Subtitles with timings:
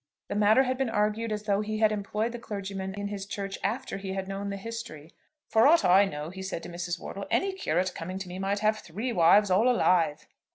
[0.29, 3.59] The matter had been argued as though he had employed the clergyman in his church
[3.63, 5.11] after he had known the history.
[5.47, 6.99] "For aught I know," he said to Mrs.
[6.99, 10.25] Wortle, "any curate coming to me might have three wives, all alive."